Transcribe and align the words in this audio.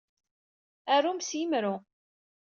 Arum 0.95 1.19
s 1.21 1.29
yemru. 1.37 1.75